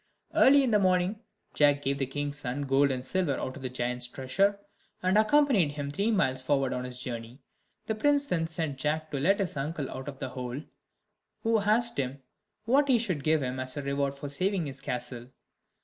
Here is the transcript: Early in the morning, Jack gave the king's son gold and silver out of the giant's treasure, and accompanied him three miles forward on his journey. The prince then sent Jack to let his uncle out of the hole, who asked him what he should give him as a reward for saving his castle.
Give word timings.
Early 0.33 0.63
in 0.63 0.71
the 0.71 0.79
morning, 0.79 1.19
Jack 1.53 1.83
gave 1.83 1.99
the 1.99 2.07
king's 2.07 2.39
son 2.39 2.63
gold 2.63 2.89
and 2.89 3.05
silver 3.05 3.37
out 3.39 3.55
of 3.55 3.61
the 3.61 3.69
giant's 3.69 4.07
treasure, 4.07 4.59
and 5.03 5.15
accompanied 5.15 5.73
him 5.73 5.91
three 5.91 6.09
miles 6.09 6.41
forward 6.41 6.73
on 6.73 6.85
his 6.85 6.99
journey. 6.99 7.37
The 7.85 7.93
prince 7.93 8.25
then 8.25 8.47
sent 8.47 8.79
Jack 8.79 9.11
to 9.11 9.19
let 9.19 9.39
his 9.39 9.55
uncle 9.55 9.91
out 9.91 10.07
of 10.07 10.17
the 10.17 10.29
hole, 10.29 10.63
who 11.43 11.59
asked 11.59 11.99
him 11.99 12.23
what 12.65 12.87
he 12.89 12.97
should 12.97 13.23
give 13.23 13.43
him 13.43 13.59
as 13.59 13.77
a 13.77 13.83
reward 13.83 14.15
for 14.15 14.27
saving 14.27 14.65
his 14.65 14.81
castle. 14.81 15.27